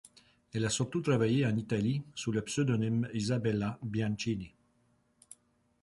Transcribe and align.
Elle 0.51 0.65
a 0.65 0.71
surtout 0.71 1.01
travaillé 1.01 1.45
en 1.45 1.55
Italie 1.55 2.01
sous 2.15 2.31
le 2.31 2.41
pseudonyme 2.41 3.07
Isabella 3.13 3.77
Biancini. 3.83 4.51